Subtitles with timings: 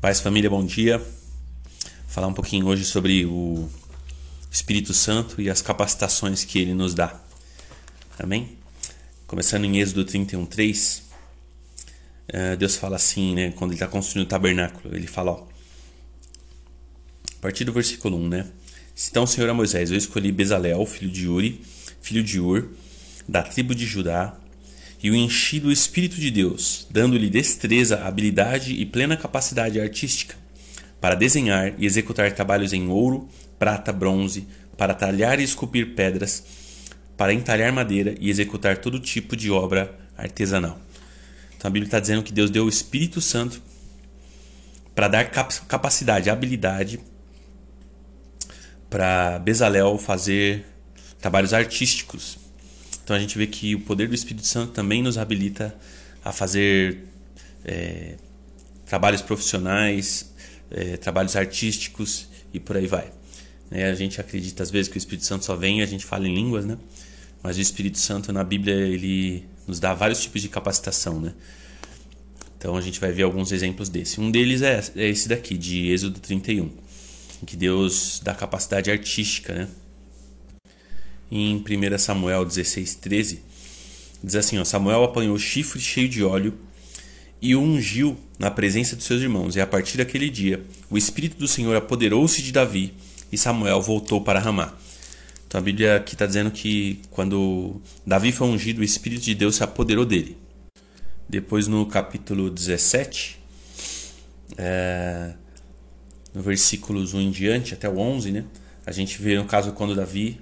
[0.00, 1.04] Paz, família, bom dia.
[2.06, 3.68] Falar um pouquinho hoje sobre o
[4.48, 7.20] Espírito Santo e as capacitações que ele nos dá.
[8.16, 8.56] Amém?
[9.26, 11.02] Começando em Êxodo 31, 3,
[12.28, 13.50] eh, Deus fala assim, né?
[13.50, 15.46] Quando ele está construindo o tabernáculo, ele fala, ó,
[17.36, 18.46] a partir do versículo 1, né?
[19.10, 21.60] Então, Senhor a Moisés, eu escolhi Bezalel, filho de Uri,
[22.00, 22.68] filho de Ur,
[23.28, 24.38] da tribo de Judá,
[25.02, 30.34] e o enchi do Espírito de Deus, dando-lhe destreza, habilidade e plena capacidade artística
[31.00, 36.44] para desenhar e executar trabalhos em ouro, prata, bronze, para talhar e esculpir pedras,
[37.16, 40.80] para entalhar madeira e executar todo tipo de obra artesanal.
[41.56, 43.60] Então a Bíblia está dizendo que Deus deu o Espírito Santo
[44.94, 47.00] para dar capacidade, habilidade
[48.90, 50.64] para Bezalel fazer
[51.20, 52.38] trabalhos artísticos,
[53.08, 55.74] então a gente vê que o poder do Espírito Santo também nos habilita
[56.22, 57.04] a fazer
[57.64, 58.16] é,
[58.84, 60.30] trabalhos profissionais,
[60.70, 63.10] é, trabalhos artísticos e por aí vai.
[63.70, 66.04] É, a gente acredita às vezes que o Espírito Santo só vem e a gente
[66.04, 66.76] fala em línguas, né?
[67.42, 71.32] Mas o Espírito Santo na Bíblia ele nos dá vários tipos de capacitação, né?
[72.58, 74.20] Então a gente vai ver alguns exemplos desse.
[74.20, 76.70] Um deles é, é esse daqui, de Êxodo 31,
[77.42, 79.68] em que Deus dá capacidade artística, né?
[81.30, 83.42] Em 1 Samuel 16, 13,
[84.22, 86.54] diz assim: ó, Samuel apanhou chifre cheio de óleo
[87.40, 89.56] e o ungiu na presença dos seus irmãos.
[89.56, 92.94] E a partir daquele dia, o Espírito do Senhor apoderou-se de Davi
[93.30, 94.74] e Samuel voltou para Ramá.
[95.46, 99.56] Então a Bíblia aqui está dizendo que quando Davi foi ungido, o Espírito de Deus
[99.56, 100.36] se apoderou dele.
[101.28, 103.38] Depois no capítulo 17,
[104.56, 105.32] é,
[106.34, 108.44] no versículos 1 em diante, até o 11, né,
[108.84, 110.38] a gente vê no caso quando Davi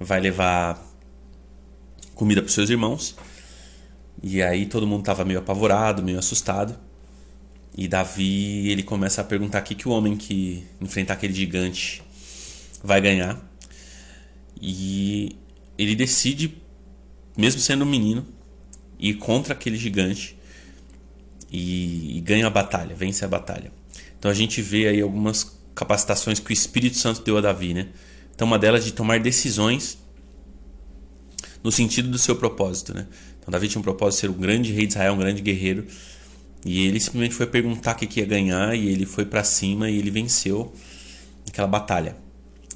[0.00, 0.82] vai levar
[2.14, 3.14] comida para seus irmãos.
[4.22, 6.76] E aí todo mundo estava meio apavorado, meio assustado.
[7.76, 12.02] E Davi ele começa a perguntar o que, que o homem que enfrentar aquele gigante
[12.82, 13.40] vai ganhar.
[14.60, 15.36] E
[15.78, 16.60] ele decide,
[17.36, 18.26] mesmo sendo um menino,
[18.98, 20.36] ir contra aquele gigante
[21.50, 23.72] e, e ganha a batalha, vence a batalha.
[24.18, 27.88] Então a gente vê aí algumas capacitações que o Espírito Santo deu a Davi, né?
[28.40, 29.98] Então, uma delas de tomar decisões
[31.62, 32.94] no sentido do seu propósito.
[32.94, 33.06] Né?
[33.38, 35.84] Então, Davi tinha um propósito de ser um grande rei de Israel, um grande guerreiro.
[36.64, 39.90] E ele simplesmente foi perguntar o que, que ia ganhar e ele foi para cima
[39.90, 40.72] e ele venceu
[41.46, 42.16] aquela batalha.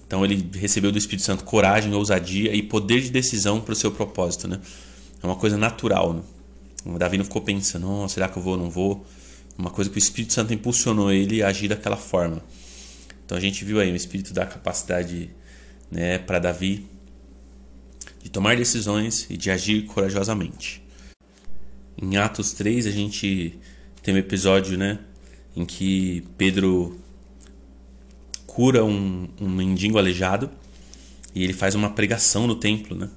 [0.06, 3.90] Então ele recebeu do Espírito Santo coragem, ousadia e poder de decisão para o seu
[3.90, 4.60] propósito, né?
[5.22, 6.22] É uma coisa natural, né?
[6.84, 9.06] O Davi não ficou pensando, oh, será que eu vou ou não vou?
[9.56, 12.42] Uma coisa que o Espírito Santo impulsionou ele a agir daquela forma.
[13.24, 15.30] Então a gente viu aí o Espírito da capacidade
[15.94, 16.88] né, para Davi
[18.20, 20.82] de tomar decisões e de agir corajosamente.
[21.96, 23.56] Em Atos 3 a gente
[24.02, 24.98] tem um episódio né,
[25.54, 26.98] em que Pedro
[28.44, 30.50] cura um, um mendigo aleijado
[31.32, 32.96] e ele faz uma pregação no templo.
[32.96, 33.08] Né?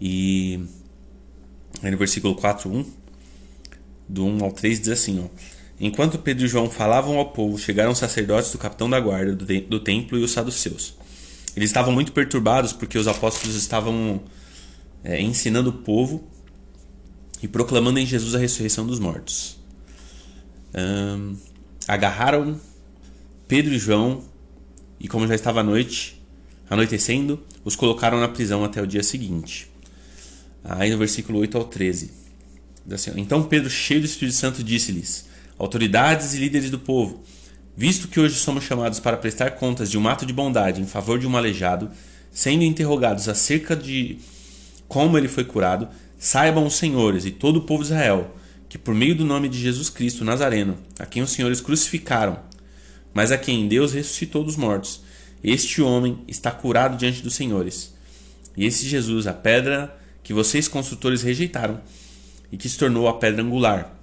[0.00, 0.58] E
[1.82, 2.92] aí no versículo 4, 1,
[4.08, 5.28] do 1 ao 3 diz assim: ó,
[5.84, 9.44] Enquanto Pedro e João falavam ao povo, chegaram os sacerdotes do capitão da guarda do,
[9.62, 10.94] do templo e os saduceus.
[11.56, 14.22] Eles estavam muito perturbados porque os apóstolos estavam
[15.02, 16.22] é, ensinando o povo
[17.42, 19.58] e proclamando em Jesus a ressurreição dos mortos.
[20.72, 21.36] Um,
[21.88, 22.60] agarraram
[23.48, 24.22] Pedro e João
[25.00, 26.22] e, como já estava noite,
[26.70, 29.68] anoitecendo, os colocaram na prisão até o dia seguinte.
[30.62, 32.12] Aí no versículo 8 ao 13.
[32.88, 35.31] Assim, então Pedro, cheio do Espírito Santo, disse-lhes:
[35.62, 37.22] autoridades e líderes do povo,
[37.76, 41.20] visto que hoje somos chamados para prestar contas de um ato de bondade em favor
[41.20, 41.88] de um aleijado,
[42.32, 44.18] sendo interrogados acerca de
[44.88, 48.34] como ele foi curado, saibam os senhores e todo o povo de Israel
[48.68, 52.40] que por meio do nome de Jesus Cristo Nazareno, a quem os senhores crucificaram,
[53.14, 55.02] mas a quem Deus ressuscitou dos mortos,
[55.44, 57.94] este homem está curado diante dos senhores.
[58.56, 61.80] E esse Jesus, a pedra que vocês construtores rejeitaram
[62.50, 64.01] e que se tornou a pedra angular,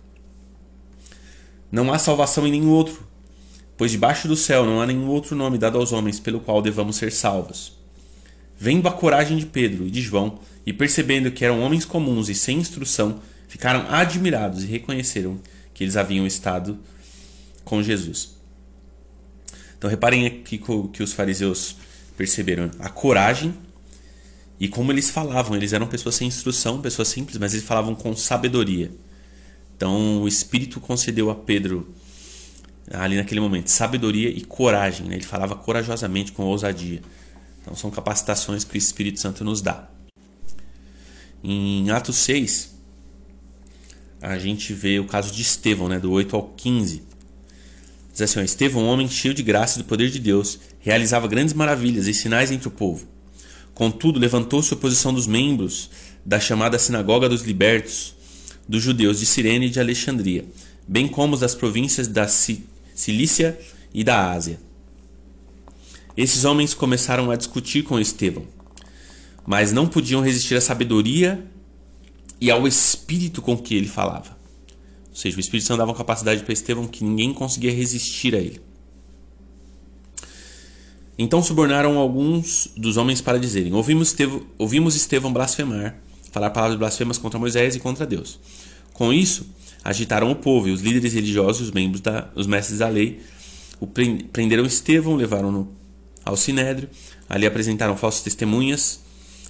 [1.71, 3.07] não há salvação em nenhum outro,
[3.77, 6.95] pois debaixo do céu não há nenhum outro nome dado aos homens pelo qual devamos
[6.95, 7.77] ser salvos.
[8.57, 12.35] Vendo a coragem de Pedro e de João, e percebendo que eram homens comuns e
[12.35, 15.39] sem instrução, ficaram admirados e reconheceram
[15.73, 16.77] que eles haviam estado
[17.63, 18.35] com Jesus.
[19.77, 20.61] Então reparem aqui
[20.91, 21.77] que os fariseus
[22.17, 23.55] perceberam a coragem
[24.59, 25.55] e como eles falavam.
[25.55, 28.91] Eles eram pessoas sem instrução, pessoas simples, mas eles falavam com sabedoria.
[29.79, 31.95] Então o Espírito concedeu a Pedro
[32.91, 35.07] ali naquele momento sabedoria e coragem.
[35.07, 35.15] Né?
[35.15, 37.01] Ele falava corajosamente, com ousadia.
[37.61, 39.87] Então são capacitações que o Espírito Santo nos dá.
[41.41, 42.75] Em Atos 6,
[44.21, 47.01] a gente vê o caso de Estevão, né, do 8 ao 15.
[48.11, 51.53] Diz assim: Estevão, um homem cheio de graça e do poder de Deus, realizava grandes
[51.53, 53.07] maravilhas e sinais entre o povo.
[53.73, 55.89] Contudo, levantou-se a oposição dos membros
[56.25, 58.18] da chamada Sinagoga dos Libertos,
[58.69, 60.45] dos judeus de Cirene e de Alexandria,
[60.87, 63.59] bem como os das províncias da Cilícia
[63.91, 64.59] e da Ásia.
[66.15, 68.45] Esses homens começaram a discutir com Estevão,
[69.43, 71.43] mas não podiam resistir à sabedoria
[72.39, 74.37] e ao espírito com que ele falava.
[75.09, 78.37] Ou seja, o Espírito Santo dava uma capacidade para Estevão que ninguém conseguia resistir a
[78.37, 78.61] ele.
[81.17, 85.99] Então subornaram alguns dos homens para dizerem: Ouvimos Estevão, ouvimos Estevão blasfemar,
[86.31, 88.39] falar palavras blasfemas contra Moisés e contra Deus.
[88.93, 89.47] Com isso,
[89.83, 93.21] agitaram o povo e os líderes religiosos os membros da, os mestres da lei
[93.79, 95.71] o prenderam Estevão, levaram-no
[96.25, 96.89] ao sinédrio.
[97.29, 99.01] Ali apresentaram falsas testemunhas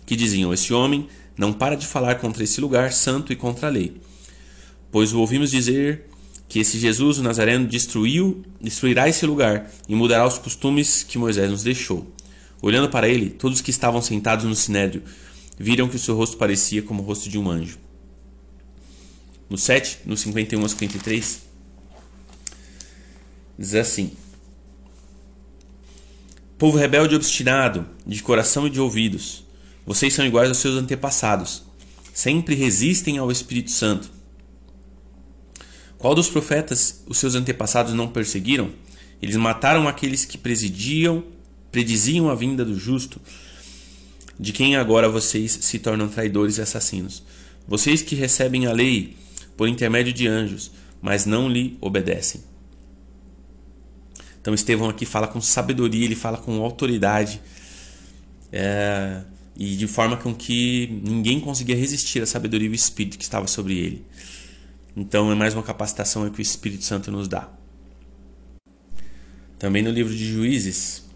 [0.06, 3.72] que diziam: Esse homem não para de falar contra esse lugar santo e contra a
[3.72, 4.00] lei.
[4.92, 6.08] Pois o ouvimos dizer
[6.48, 11.50] que esse Jesus, o Nazareno, destruiu, destruirá esse lugar e mudará os costumes que Moisés
[11.50, 12.08] nos deixou.
[12.62, 15.04] Olhando para ele, todos que estavam sentados no sinédrio
[15.60, 17.78] viram que o seu rosto parecia como o rosto de um anjo.
[19.50, 21.42] No 7, no 51 a 53,
[23.58, 24.14] diz assim:
[26.58, 29.44] Povo rebelde e obstinado, de coração e de ouvidos,
[29.86, 31.64] vocês são iguais aos seus antepassados.
[32.14, 34.12] Sempre resistem ao Espírito Santo.
[35.98, 38.72] Qual dos profetas os seus antepassados não perseguiram?
[39.22, 41.24] Eles mataram aqueles que presidiam,
[41.72, 43.20] prediziam a vinda do justo,
[44.39, 47.24] de quem agora vocês se tornam traidores e assassinos.
[47.68, 49.18] Vocês que recebem a lei
[49.57, 50.71] por intermédio de anjos,
[51.01, 52.41] mas não lhe obedecem.
[54.41, 57.41] Então Estevão aqui fala com sabedoria, ele fala com autoridade.
[58.51, 59.21] É,
[59.56, 63.45] e de forma com que ninguém conseguia resistir à sabedoria e ao espírito que estava
[63.45, 64.06] sobre ele.
[64.95, 67.50] Então é mais uma capacitação que o Espírito Santo nos dá.
[69.57, 71.09] Também no livro de Juízes,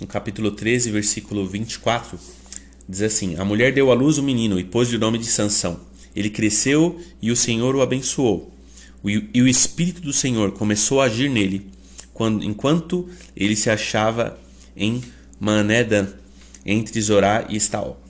[0.00, 2.18] no capítulo 13, versículo 24,
[2.88, 5.80] diz assim: A mulher deu à luz um menino e pôs-lhe o nome de Sansão.
[6.14, 8.52] Ele cresceu e o Senhor o abençoou.
[9.04, 11.70] E o Espírito do Senhor começou a agir nele,
[12.12, 14.38] quando, enquanto ele se achava
[14.76, 15.02] em
[15.38, 16.08] Manedan,
[16.66, 18.00] entre Zorá e Estaol.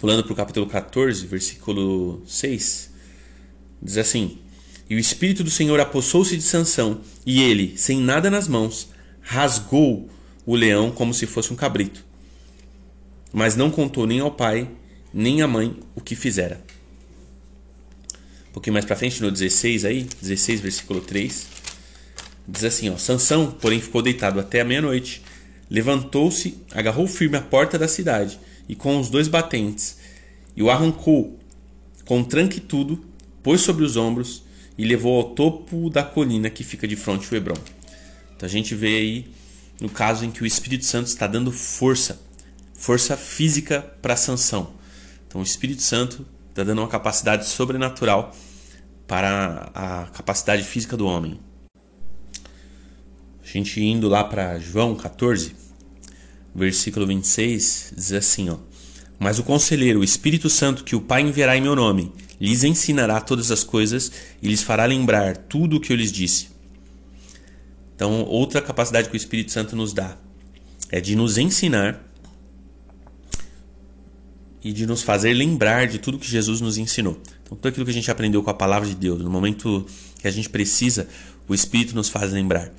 [0.00, 2.90] Pulando para o capítulo 14, versículo 6,
[3.82, 4.38] diz assim:
[4.88, 8.88] E o Espírito do Senhor apossou-se de Sansão, e ele, sem nada nas mãos,
[9.22, 10.08] rasgou
[10.44, 12.04] o leão como se fosse um cabrito.
[13.32, 14.68] Mas não contou nem ao pai,
[15.12, 16.62] nem à mãe o que fizera.
[18.50, 21.46] Um pouquinho mais para frente, no 16 aí, 16, versículo 3,
[22.46, 25.22] diz assim, ó, Sansão, porém, ficou deitado até a meia-noite,
[25.70, 29.96] levantou-se, agarrou firme a porta da cidade e com os dois batentes
[30.54, 31.38] e o arrancou
[32.04, 33.02] com tranque tudo,
[33.42, 34.42] pôs sobre os ombros
[34.76, 37.54] e levou ao topo da colina que fica de frente ao Hebron.
[38.42, 39.26] Então a gente vê aí
[39.80, 42.20] no caso em que o Espírito Santo está dando força,
[42.74, 44.72] força física para Sansão.
[45.28, 48.34] Então o Espírito Santo está dando uma capacidade sobrenatural
[49.06, 51.38] para a capacidade física do homem.
[53.40, 55.54] A gente indo lá para João 14,
[56.52, 58.58] versículo 26, diz assim, ó:
[59.20, 62.10] Mas o conselheiro, o Espírito Santo que o Pai enviará em meu nome,
[62.40, 64.10] lhes ensinará todas as coisas
[64.42, 66.50] e lhes fará lembrar tudo o que eu lhes disse.
[68.02, 70.16] Então, outra capacidade que o Espírito Santo nos dá
[70.90, 72.04] é de nos ensinar
[74.60, 77.16] e de nos fazer lembrar de tudo que Jesus nos ensinou.
[77.44, 79.86] Então, tudo aquilo que a gente aprendeu com a palavra de Deus, no momento
[80.20, 81.06] que a gente precisa,
[81.46, 82.72] o Espírito nos faz lembrar.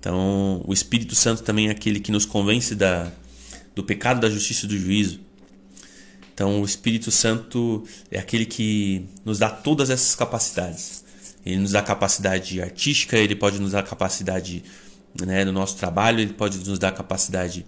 [0.00, 3.12] Então, o Espírito Santo também é aquele que nos convence da,
[3.72, 5.20] do pecado, da justiça e do juízo.
[6.34, 11.04] Então, o Espírito Santo é aquele que nos dá todas essas capacidades.
[11.44, 14.62] Ele nos dá capacidade artística, ele pode nos dar capacidade
[15.26, 17.66] né, no nosso trabalho, ele pode nos dar capacidade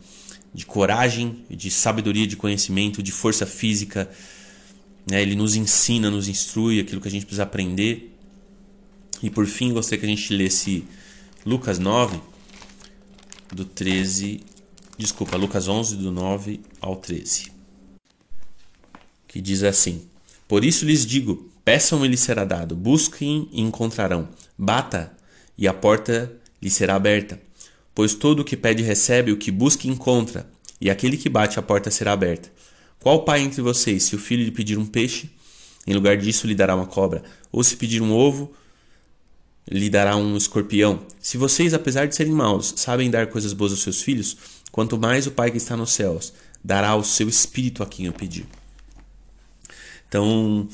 [0.54, 4.10] de coragem, de sabedoria, de conhecimento, de força física.
[5.10, 8.14] Né, ele nos ensina, nos instrui aquilo que a gente precisa aprender.
[9.22, 10.84] E por fim, gostaria que a gente lesse
[11.46, 12.20] Lucas 9,
[13.52, 14.40] do 13.
[14.98, 17.52] Desculpa, Lucas 11, do 9 ao 13.
[19.26, 20.02] Que diz assim:
[20.46, 25.16] Por isso lhes digo: peçam e lhes será dado, busquem e encontrarão, bata
[25.56, 27.40] e a porta lhe será aberta.
[27.94, 30.48] Pois todo o que pede recebe, o que busca encontra,
[30.80, 32.50] e aquele que bate a porta será aberta.
[32.98, 35.30] Qual pai entre vocês, se o filho lhe pedir um peixe,
[35.86, 37.22] em lugar disso lhe dará uma cobra?
[37.50, 38.52] Ou se pedir um ovo,
[39.68, 41.04] lhe dará um escorpião.
[41.20, 44.36] Se vocês, apesar de serem maus, sabem dar coisas boas aos seus filhos,
[44.70, 46.32] quanto mais o Pai que está nos céus
[46.64, 48.46] dará o seu espírito a quem eu pedir.
[50.08, 50.68] Então,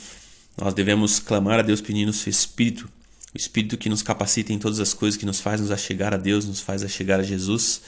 [0.61, 2.89] Nós devemos clamar a Deus pedindo o seu Espírito,
[3.33, 6.17] o Espírito que nos capacita em todas as coisas, que nos faz nos achegar a
[6.17, 7.81] Deus, nos faz achegar a Jesus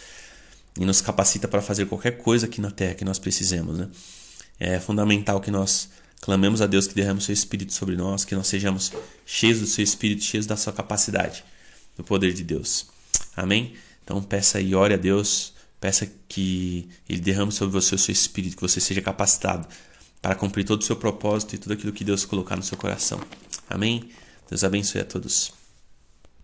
[0.79, 3.77] e nos capacita para fazer qualquer coisa aqui na terra que nós precisemos.
[3.77, 3.89] Né?
[4.61, 8.37] É fundamental que nós clamemos a Deus que derrame o seu Espírito sobre nós, que
[8.37, 8.93] nós sejamos
[9.27, 11.43] cheios do seu Espírito, cheios da sua capacidade,
[11.97, 12.87] do poder de Deus.
[13.37, 13.75] Amém?
[14.05, 18.55] Então peça e ore a Deus, peça que Ele derrame sobre você o seu Espírito,
[18.55, 19.67] que você seja capacitado
[20.21, 23.21] para cumprir todo o seu propósito e tudo aquilo que Deus colocar no seu coração.
[23.69, 24.11] Amém?
[24.49, 25.60] Deus abençoe a todos.